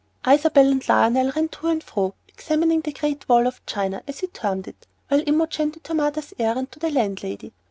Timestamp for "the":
2.81-2.91, 6.79-6.89